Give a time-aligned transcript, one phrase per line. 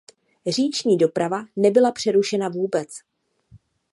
[0.47, 2.89] Říční doprava nebyla přerušena vůbec.